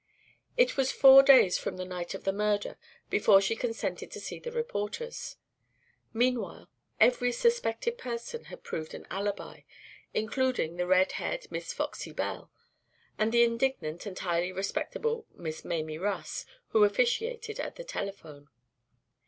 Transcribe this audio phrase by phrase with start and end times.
[0.57, 2.75] It was four days from the night of the murder
[3.11, 5.37] before she consented to see the reporters.
[6.11, 9.61] Meanwhile every suspected person had proved an alibi,
[10.11, 12.49] including the red haired Miss Foxie Bell,
[13.19, 18.49] and the indignant and highly respectable Miss Mamie Russ, who officiated at the telephone.